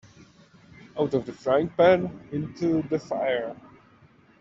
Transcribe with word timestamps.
Out 0.99 1.13
of 1.13 1.27
the 1.27 1.31
frying-pan 1.31 2.27
into 2.31 2.81
the 2.89 2.97
fire. 2.97 3.55